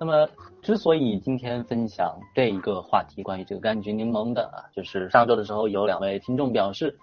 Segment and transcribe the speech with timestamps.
[0.00, 0.28] 那么，
[0.62, 6.96] 之所以今天分享这一个话题，关于这个柑橘柠檬的啊，就是上周的时候有两位听众表示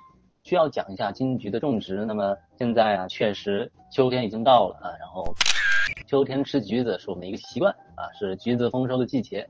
[0.43, 2.05] 需要讲一下金桔的种植。
[2.05, 5.25] 那么现在啊，确实秋天已经到了啊，然后
[6.07, 9.45] 秋天吃橘子是我们一个习惯啊，是橘子丰收的季节。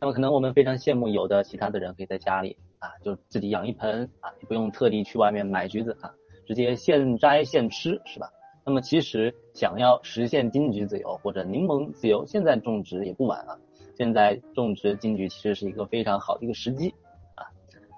[0.00, 6.14] 那么可能我们非常羡慕有的其他的人可以在家里啊，就自己养一盆啊，也不用特地去外面买橘子啊，
[6.46, 8.30] 直接现摘现吃，是吧？
[8.68, 13.56] 那么其实想要实现金桔自由或者柠檬自由，现在种植也不晚啊。
[13.96, 16.94] 现在种植金桔其实是一个非常好的一个时机
[17.34, 17.48] 啊。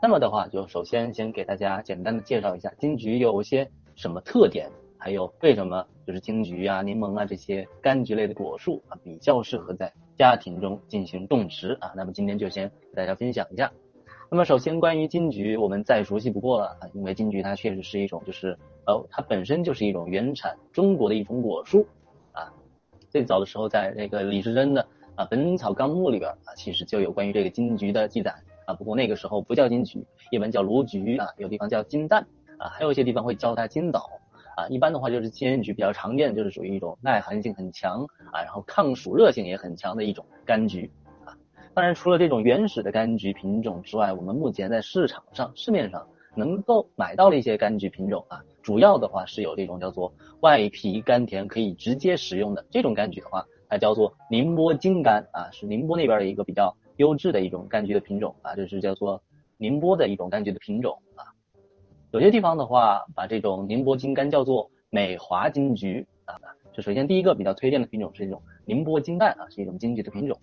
[0.00, 11.92] 那么的话，就首先先给大家简单的介绍一下金桔有些什么特点，还有为什么就是金桔啊、柠檬啊这些柑橘类的果树啊比较适合在家庭中进行种植啊。
[11.96, 13.72] 那么今天就先给大家分享一下。
[14.30, 21.86] 那么首先关于金桔，我们再熟悉不过了啊，因为金桔它确实是一种就是呃它本身就是一种原产中国的一种果树
[22.32, 22.52] 啊。
[23.08, 28.34] 最早的时候在那个李时珍的啊《本草纲目》里边啊，其实就有关于这个金桔的记载
[28.66, 28.74] 啊。
[28.74, 32.26] 不过那个时候不叫金桔，一般叫罗菊啊，有地方叫金蛋
[32.58, 34.10] 啊，还有一些地方会叫它金枣
[34.56, 34.66] 啊。
[34.68, 40.90] 一般的话就是金桔比较常见的，就是属于一种耐寒性很强啊，然后抗暑热性也很强的一种柑橘。
[41.72, 59.22] 当然，除了这种原始的柑橘品种之外，我们目前在市场上、市面上能够买到的一些柑橘品种啊，主要的话是有这种叫做外皮甘甜，可以直接食用的这种柑橘的话，它叫做宁波金柑啊，是宁波那边的一个比较优质的一种柑橘的品种啊，就是叫做
[59.56, 61.24] 宁波的一种柑橘的品种啊。
[62.12, 66.34] 有些地方的话，把这种宁波金柑叫做美华金桔啊。
[66.72, 70.38] 这首先第一个比较推荐的品种是这种宁波金蛋啊，是一种金橘的品种。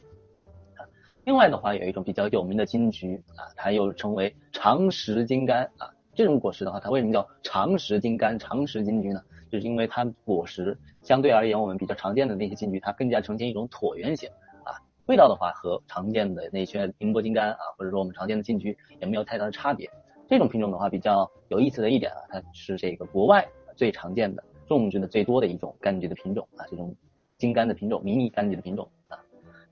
[1.28, 5.92] 另外的话，有一种比较有名的金桔啊，它又称为长实金柑啊。
[6.16, 9.22] 这种果实的话，它为什么叫长实金柑、长实金桔呢？
[9.52, 14.30] 就是因为它果实相对而言，我们比较常见的那些金桔，它更加呈现一种椭圆形
[14.64, 14.72] 啊。
[15.08, 19.89] 味道的话，和常见的那些宁波金柑啊，或者说我们常见的金桔也没有太大的差别。
[20.30, 23.45] 这种品种的话，比较有意思的一点啊，它是这个国外
[23.76, 26.95] 最常见的、种植的最多的一种柑橘的品种啊，这种
[27.38, 28.89] 金柑的品种、迷你柑橘的品种。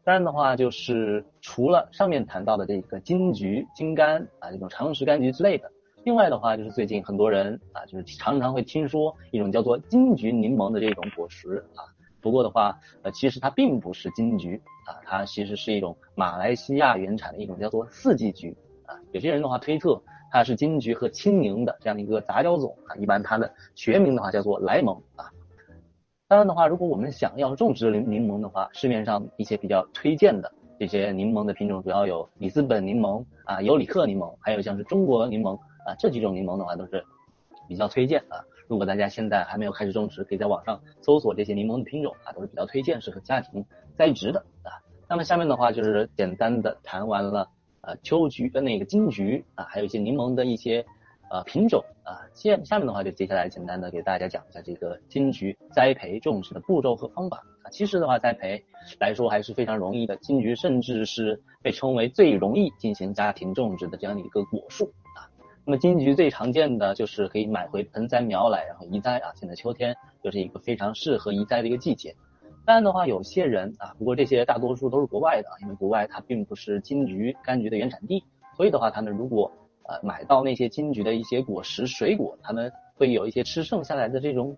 [0.06, 5.72] 当然的话，就是除了上面谈到的这个金桔、金柑啊这种常识柑橘之类的，
[6.04, 11.82] 另外的话就是最近很多人啊，就是常常会听说一种叫做金桔柠檬的这种果实啊。
[12.22, 18.56] 不过的话，呃，其实它并不是金桔啊，它其实是一种马来西亚原产的一种叫做四季桔
[18.86, 18.94] 啊。
[19.12, 20.00] 有些人的话推测
[20.32, 22.94] 它是金桔和青柠的这样的一个杂交种啊。
[22.98, 25.32] 一般它的学名的话叫做莱蒙啊。
[26.36, 37.02] 当然的话，如果我们想要种植柠柠檬的话，市面上一些比较推荐的这些柠檬的品种，主要有里斯本柠檬啊，尤里克柠檬，还有像是中国柠檬啊，这几种柠檬的话都是
[37.70, 38.44] 比较推荐啊。
[38.68, 43.66] 如果大家现在还没有开始种植，可以在网上搜索这些柠檬的品种啊，都是比较推荐适合家庭
[43.96, 44.76] 栽植的啊。
[45.08, 47.48] 那么下面的话就是简单的谈完了
[47.80, 50.86] 呃秋菊跟那个金桔啊，还有一些柠檬的一些。
[51.30, 57.70] 啊，品种啊，下下面的话就接下来简单的给大家讲一下这个金桔栽培种植的步骤和方法啊。
[57.72, 58.64] 其实的话，栽培
[59.00, 65.26] 来说还是非常容易的，金桔甚至是被称为最容易进行家庭种植的这样的一个果树啊。
[65.66, 69.32] 那么金桔最常见的就是可以买回盆栽苗来，然后移栽啊。
[69.36, 72.16] 现在秋天就是一个非常适合移栽的一个季节。
[72.66, 78.24] 当然的话，有些人啊，不过这些大多数都是国外的，因为国外它并不是金桔柑橘的原产地，
[78.56, 79.52] 所以的话，他们如果
[79.88, 84.58] 呃，买到那些金桔的一些果实、水果，他们会有一些吃剩下来的这种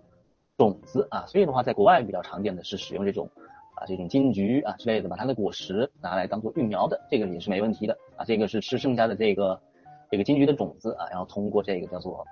[0.57, 3.29] 种子啊，所以的话，在国外比较常见的是使用这种
[3.75, 8.23] 啊这种金桔啊之类的，把它的果实拿来当做育苗的，这个也是没问题的啊。
[8.23, 9.59] 这个是吃剩下的这个
[10.09, 12.25] 这个金桔的种子啊，然后通过这个叫做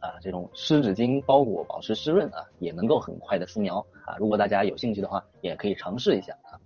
[0.00, 4.14] 啊这种湿纸巾包裹，保持湿润啊，也能够很快的出苗啊。
[4.18, 6.60] 如果大家有兴趣的话，也可以尝试一下啊。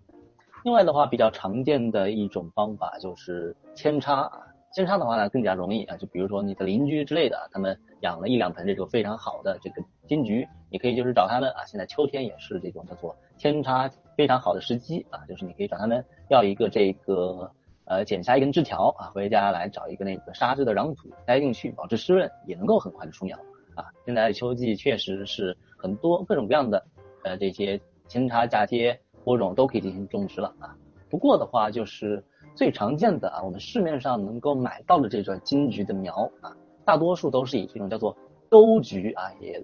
[0.65, 4.47] 另外的话，比较常见的一种方法就是扦插啊。
[4.73, 17.51] 扦插的话呢更加容易啊，就比如说你的邻居之类的，他们养了一两盆这种非常好的这个金桔，你可以就是找他们啊，现在秋天也是这种叫做扦插非常好的时机啊，就是你可以找他们要一个这个
[17.85, 23.37] 呃剪下一根枝条啊，回家来找一个那个沙质的壤土栽进去，保持湿润，也能够很快的出苗
[23.75, 23.87] 啊。
[24.07, 26.87] 现在秋季确实是很多各种各样的
[27.25, 30.77] 呃这些扦插嫁接播种都可以进行种植了啊。
[31.11, 32.25] 不过的话就是。
[32.61, 36.55] 最常见的啊，我们市面上能够买到的这种金桔的苗啊，
[36.85, 38.15] 大多数都是以这种叫做
[38.51, 39.59] 钩菊啊，也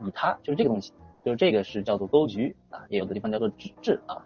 [0.00, 4.16] 以它就是这个东西，就是这个是叫做钩菊啊，也有的地方叫做纸质啊，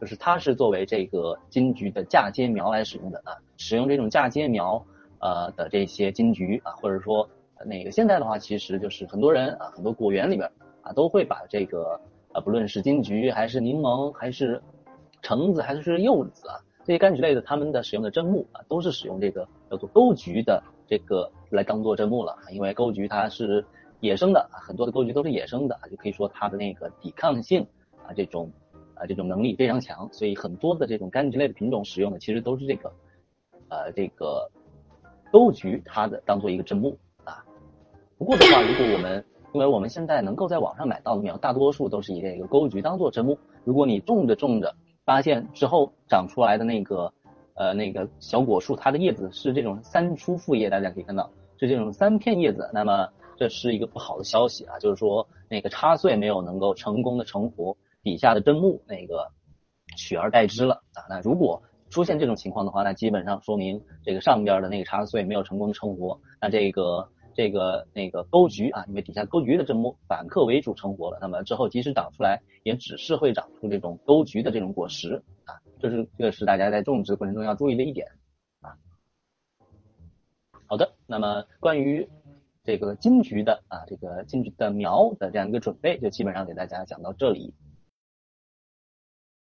[0.00, 4.80] 就是它是作为这个金桔的嫁接苗来使用的啊，使用这种嫁接苗
[5.18, 7.28] 呃的这些金桔啊，或者说
[7.64, 10.48] 那个现在的话，其实就是很多人啊，很多果园里边
[10.82, 12.00] 啊，都会把这个
[12.32, 14.62] 啊不论是金桔还是柠檬还是
[15.20, 22.36] 橙子还是柚子啊，这些柑橘类的，它们的使用的砧木啊，都是使用这个叫做钩橘的这个来当做砧木了。
[22.52, 23.64] 因为钩橘它是
[23.98, 27.66] 野生的，很多的钩橘都是野生的，就可以说它的那个抵抗性
[28.06, 28.48] 啊，这种
[28.94, 32.92] 啊这种能力非常强，所以很多的这种柑橘类的品种使用的其实都是这个
[33.68, 34.48] 呃这个
[35.32, 37.44] 钩橘它的当做一个砧木啊。
[38.16, 43.36] 不过的话，如果我们因为我们现在能够在网上买到的苗，大多数都是以这个钩橘当做砧木。
[43.64, 44.72] 如果你种着种着，
[45.06, 47.10] 发现之后长出来的那个
[47.54, 53.08] 呃那个小果树，它的叶子是这种三出复叶，大家可以看到是这种三片叶子，那么
[53.38, 59.30] 这是一个不好的消息啊，就是说那个插穗没有能够成功的成活，底下的砧木那个
[59.96, 61.06] 取而代之了啊。
[61.08, 67.08] 那如果出现这种情况的话，那基本上说明这个上边的那个插穗没有成功的成活，那这个。
[67.36, 78.08] 这个那个钩橘啊，因为底下钩橘的这木反客为主成活了，那么之后即使长出来，也只是会长出这种钩橘的这种果实啊，这是这是大家在种植过程中要注意的一点
[78.62, 78.78] 啊。
[80.66, 82.08] 好的，那么关于
[82.64, 87.52] 这个金桔的啊，这个金桔的苗的这样一个准备，就基本上给大家讲到这里。